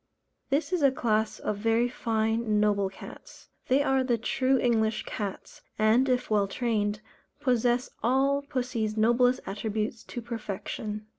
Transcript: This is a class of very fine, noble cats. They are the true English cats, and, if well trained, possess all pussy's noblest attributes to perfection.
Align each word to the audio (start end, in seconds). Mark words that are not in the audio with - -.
This 0.49 0.73
is 0.73 0.81
a 0.81 0.89
class 0.91 1.37
of 1.37 1.57
very 1.57 1.87
fine, 1.87 2.59
noble 2.59 2.89
cats. 2.89 3.49
They 3.67 3.83
are 3.83 4.03
the 4.03 4.17
true 4.17 4.57
English 4.57 5.03
cats, 5.05 5.61
and, 5.77 6.09
if 6.09 6.27
well 6.31 6.47
trained, 6.47 7.01
possess 7.39 7.87
all 8.01 8.41
pussy's 8.41 8.97
noblest 8.97 9.41
attributes 9.45 10.03
to 10.05 10.19
perfection. 10.19 11.05